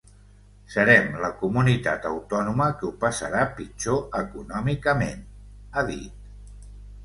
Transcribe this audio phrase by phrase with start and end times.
[0.75, 5.25] Serem la comunitat autònoma que ho passarà pitjor econòmicament,
[5.79, 6.21] ha dit.